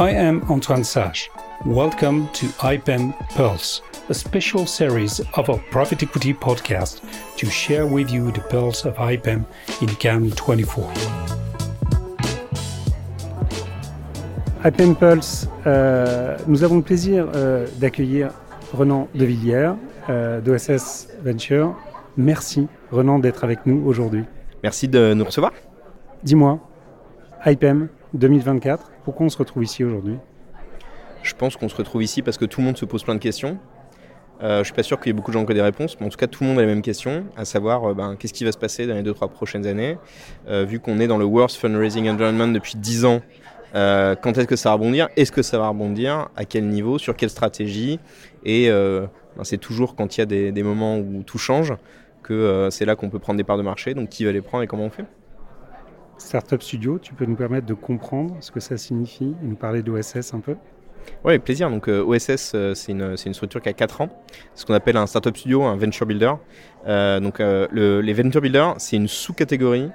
[0.00, 1.30] I am Antoine Sage.
[1.66, 7.02] Welcome to IPEM Pulse, a special series of our private equity podcast
[7.36, 9.44] to share with you the pulse of IPEM
[9.82, 10.90] in Cannes 24.
[14.64, 18.30] IPEM Pulse, euh, nous avons le plaisir euh, d'accueillir
[18.72, 19.72] Renan Devilliers
[20.08, 21.76] euh, d'OSS Venture.
[22.16, 24.24] Merci Renan d'être avec nous aujourd'hui.
[24.62, 25.52] Merci de nous recevoir.
[26.22, 26.58] Dis-moi,
[27.44, 30.16] IPEM 2024, pourquoi on se retrouve ici aujourd'hui?
[31.22, 33.20] Je pense qu'on se retrouve ici parce que tout le monde se pose plein de
[33.20, 33.58] questions.
[34.42, 35.62] Euh, je ne suis pas sûr qu'il y ait beaucoup de gens qui aient des
[35.62, 37.94] réponses, mais en tout cas tout le monde a les mêmes questions, à savoir euh,
[37.94, 39.98] ben, qu'est-ce qui va se passer dans les 2-3 prochaines années.
[40.48, 43.20] Euh, vu qu'on est dans le worst fundraising environment depuis 10 ans,
[43.72, 45.08] quand est-ce que ça va rebondir?
[45.16, 46.28] Est-ce que ça va rebondir?
[46.36, 46.98] À quel niveau?
[46.98, 48.00] Sur quelle stratégie?
[48.44, 51.74] Et ben, c'est toujours quand il y a des, moments où tout change
[52.24, 53.94] que c'est là qu'on peut prendre des parts de marché.
[53.94, 55.04] Donc qui va les prendre et comment on fait?
[56.20, 59.82] Startup Studio, tu peux nous permettre de comprendre ce que ça signifie et nous parler
[59.82, 60.54] d'OSS un peu?
[61.24, 61.70] Oui, plaisir.
[61.70, 64.08] Donc euh, OSS, euh, c'est une, une, structure qui a 4 ans.
[64.54, 66.34] Ce qu'on appelle un startup studio, un venture builder.
[66.86, 69.90] Euh, donc le, les venture builders, c'est une sous-catégorie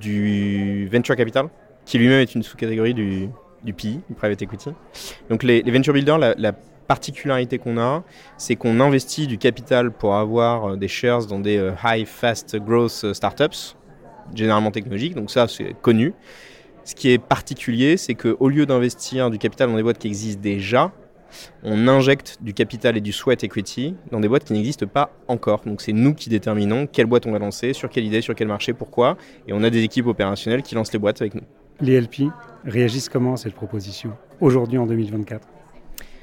[0.00, 1.48] du venture capital,
[1.84, 3.28] qui lui-même est une sous-catégorie du,
[3.64, 4.70] du PI, du private equity.
[5.28, 6.52] Donc les, les venture builders, la, la
[6.86, 8.02] particularité qu'on a,
[8.36, 13.76] c'est qu'on investit du capital pour avoir des shares dans des high fast growth startups,
[14.34, 15.14] généralement technologiques.
[15.14, 16.14] Donc ça, c'est connu.
[16.84, 20.42] Ce qui est particulier, c'est qu'au lieu d'investir du capital dans des boîtes qui existent
[20.42, 20.92] déjà,
[21.62, 25.62] on injecte du capital et du sweat equity dans des boîtes qui n'existent pas encore.
[25.64, 28.48] Donc c'est nous qui déterminons quelle boîte on va lancer, sur quelle idée, sur quel
[28.48, 29.16] marché, pourquoi.
[29.46, 31.42] Et on a des équipes opérationnelles qui lancent les boîtes avec nous.
[31.80, 32.30] Les LP
[32.64, 35.46] réagissent comment à cette proposition aujourd'hui en 2024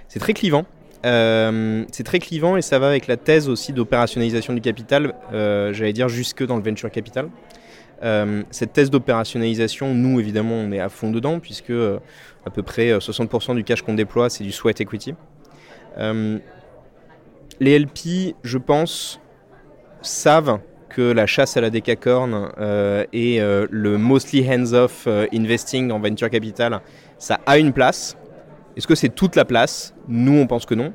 [0.07, 0.65] C'est très clivant.
[1.05, 5.71] Euh, c'est très clivant et ça va avec la thèse aussi d'opérationnalisation du capital, euh,
[5.71, 7.29] j'allais dire jusque dans le venture capital.
[8.03, 11.99] Euh, cette thèse d'opérationnalisation, nous évidemment, on est à fond dedans, puisque euh,
[12.45, 15.15] à peu près 60% euh, du cash qu'on déploie, c'est du sweat equity.
[17.59, 19.19] les LP, je pense,
[20.01, 22.51] savent que la chasse à la décacorne
[23.13, 26.81] et le mostly hands-off investing en venture capital,
[27.17, 28.17] ça a une place.
[28.75, 29.93] Est-ce que c'est toute la place?
[30.07, 30.93] Nous, on pense que non.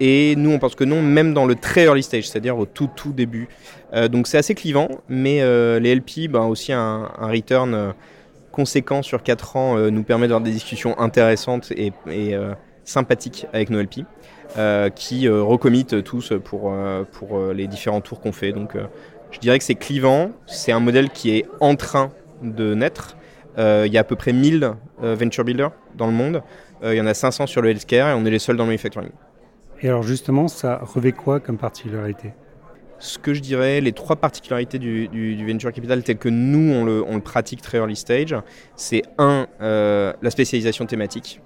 [0.00, 2.90] Et nous, on pense que non, même dans le très early stage, c'est-à-dire au tout
[2.94, 3.48] tout début.
[3.92, 7.92] Euh, donc c'est assez clivant, mais euh, les LP, ben, aussi un, return euh,
[8.50, 12.36] conséquent sur 4 ans nous permet d'avoir des discussions intéressantes et, et
[12.84, 14.04] sympathiques avec nos LP,
[14.94, 16.72] qui recommitent tous pour,
[17.10, 18.52] pour les différents tours qu'on fait.
[18.52, 18.76] Donc
[19.32, 22.10] je dirais que c'est clivant, c'est un modèle qui est en train
[22.42, 23.16] de naître.
[23.58, 26.40] Il y a à peu près 1000 venture builders dans le monde.
[26.84, 28.68] Il y en a 500 sur le healthcare et on est les seuls dans le
[28.68, 29.10] manufacturing.
[29.84, 32.32] Et alors justement, ça revêt quoi comme particularité?
[32.98, 37.04] Ce que je dirais, les trois particularités du, venture capital tel que nous on le,
[37.06, 38.34] on le, pratique très early stage,
[38.76, 41.42] c'est un, euh, la spécialisation thématique.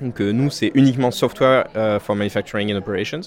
[0.00, 3.20] Donc nous c'est uniquement software euh, for manufacturing and operations.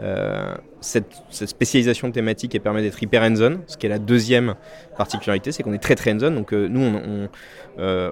[0.00, 4.54] Euh, cette, spécialisation thématique permet d'être hyper hands-on, ce qui est la deuxième
[4.96, 6.30] particularité, c'est qu'on est très très hands-on.
[6.30, 7.28] Donc euh, nous, on,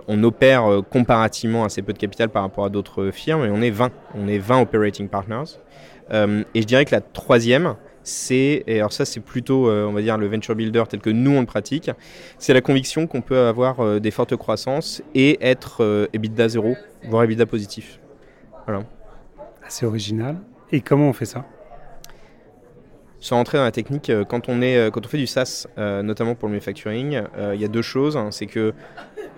[0.06, 3.70] on, opère comparativement assez peu de capital par rapport à d'autres firmes, et on est
[3.70, 5.58] 20, on est 20 operating partners.
[6.12, 10.18] et je dirais que la troisième, c'est, et alors ça c'est plutôt, on va dire,
[10.18, 11.90] le venture builder tel que nous on le pratique,
[12.38, 17.46] c'est la conviction qu'on peut avoir des fortes croissances et être EBITDA zéro, voire EBITDA
[17.46, 18.00] positif.
[18.66, 18.84] Voilà.
[19.64, 20.36] Assez original.
[20.72, 21.44] Et comment on fait ça?
[23.20, 25.66] Sans rentrer dans la technique, euh, quand on, est, euh, quand on fait du SaaS,
[25.76, 27.22] euh, notamment pour le manufacturing,
[27.54, 28.16] il y a deux choses.
[28.16, 28.30] Hein.
[28.30, 28.72] c'est que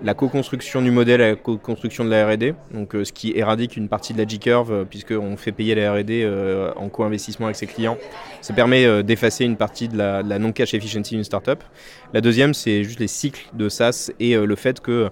[0.03, 3.89] la co-construction du modèle et la co-construction de la R&D, donc ce qui éradique une
[3.89, 6.29] partie de la J-curve, puisqu'on fait payer la R&D
[6.77, 7.97] en co-investissement avec ses clients,
[8.41, 11.63] ça permet d'effacer une partie de la, la non-cash efficiency d'une startup.
[12.13, 15.11] La deuxième, c'est juste les cycles de SaaS et le fait que,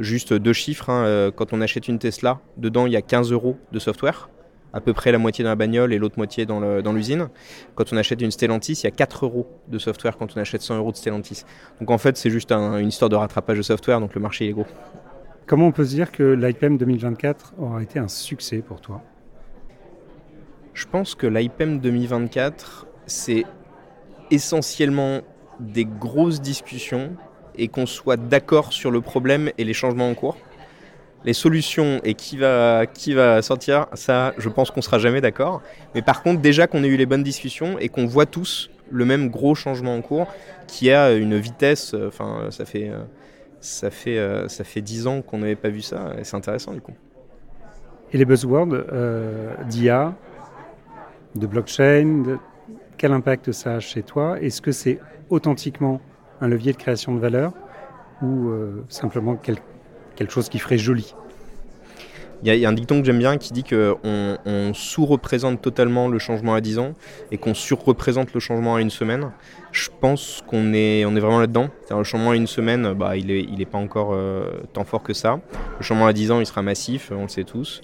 [0.00, 3.58] juste deux chiffres, hein, quand on achète une Tesla, dedans il y a 15 euros
[3.72, 4.30] de software
[4.76, 7.28] à peu près la moitié dans la bagnole et l'autre moitié dans l'usine.
[7.74, 10.60] Quand on achète une Stellantis, il y a 4 euros de software quand on achète
[10.60, 11.44] 100 euros de Stellantis.
[11.80, 14.52] Donc en fait, c'est juste une histoire de rattrapage de software, donc le marché est
[14.52, 14.66] gros.
[15.46, 19.02] Comment on peut se dire que l'IPM 2024 aura été un succès pour toi?
[20.74, 23.44] Je pense que l'IPM 2024, c'est
[24.30, 25.20] essentiellement
[25.58, 27.16] des grosses discussions
[27.56, 30.36] et qu'on soit d'accord sur le problème et les changements en cours
[31.26, 35.60] les solutions et qui va, qui va sortir, ça, je pense qu'on sera jamais d'accord.
[35.94, 39.04] Mais par contre, déjà qu'on ait eu les bonnes discussions et qu'on voit tous le
[39.04, 40.32] même gros changement en cours,
[40.68, 43.02] qui a une vitesse, euh, enfin, ça fait, euh,
[43.60, 46.72] ça fait, euh, ça fait 10 ans qu'on n'avait pas vu ça, et c'est intéressant
[46.72, 46.94] du coup.
[48.12, 48.68] Et les buzzwords
[49.68, 50.14] d'IA,
[51.34, 52.38] de blockchain,
[52.96, 54.40] quel impact ça a chez toi?
[54.40, 56.00] Est-ce que c'est authentiquement
[56.40, 57.52] un levier de création de valeur
[58.22, 58.52] ou
[58.88, 59.75] simplement quelque
[60.16, 61.14] quelque chose qui ferait joli
[62.42, 66.18] Il y, a un dicton que j'aime bien qui dit qu'on on, sous-représente totalement le
[66.18, 66.92] changement à 10 ans
[67.30, 69.30] et qu'on sur-représente le changement à une semaine.
[69.72, 71.68] Je pense qu'on est, on est vraiment là-dedans.
[71.90, 75.02] Le changement à une semaine, bah, il n'est il est pas encore euh, tant fort
[75.02, 75.40] que ça.
[75.78, 77.82] Le changement à 10 ans, il sera massif, on le sait tous.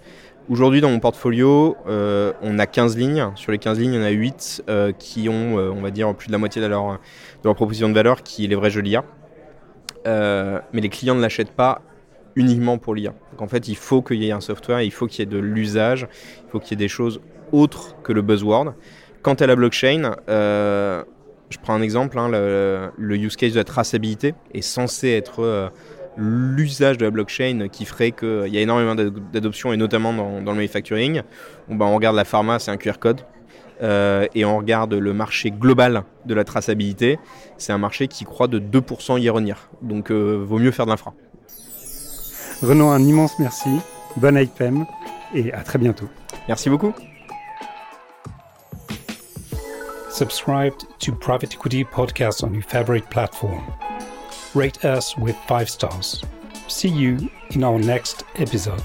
[0.50, 3.30] Aujourd'hui, dans mon portfolio, euh, on a 15 lignes.
[3.36, 6.32] Sur les 15 lignes, en a 8 euh, qui ont, on va dire, plus de
[6.32, 6.98] la moitié de leur, de
[7.44, 8.70] leur proposition de valeur qui est les vrais
[10.04, 11.80] mais les clients ne l'achètent pas
[12.36, 13.14] uniquement pour l'IA.
[13.32, 15.26] Donc en fait, il faut qu'il y ait un software, il faut qu'il y ait
[15.26, 16.08] de l'usage,
[16.46, 17.20] il faut qu'il y ait des choses
[17.52, 18.74] autres que le buzzword.
[19.22, 21.04] Quant à la blockchain, euh,
[21.50, 25.68] je prends un exemple, hein, le, use case de la traçabilité est censé être euh,
[26.16, 30.56] l'usage de la blockchain qui ferait qu'il y a énormément d'adoption, et notamment dans, le
[30.56, 31.22] manufacturing.
[31.68, 33.20] Bah, on regarde la pharma, c'est un QR code.
[33.80, 37.18] Euh, et on regarde le marché global de la traçabilité,
[37.58, 39.34] c'est un marché qui croît de 2% hier
[39.82, 41.14] Donc vaut mieux faire de l'infra.
[42.62, 43.70] Renaud, un immense merci.
[44.16, 44.86] Bonne IPM
[45.34, 46.08] et à très bientôt.
[46.48, 46.92] Merci beaucoup.
[50.10, 53.62] Subscribe to Private Equity Podcast on your favorite platform.
[54.54, 56.22] Rate us with five stars.
[56.68, 58.82] See you in our next episode.